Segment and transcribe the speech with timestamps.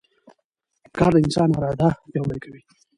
[0.97, 2.61] کار د انسان اراده پیاوړې کوي